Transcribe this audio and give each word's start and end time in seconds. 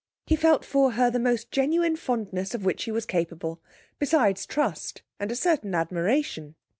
He 0.25 0.35
felt 0.35 0.65
for 0.65 0.93
her 0.93 1.11
the 1.11 1.19
most 1.19 1.51
genuine 1.51 1.95
fondness 1.95 2.55
of 2.55 2.65
which 2.65 2.85
he 2.85 2.91
was 2.91 3.05
capable, 3.05 3.61
besides 3.99 4.47
trust 4.47 5.03
and 5.19 5.31
a 5.31 5.35
certain 5.35 5.75
admiration. 5.75 6.55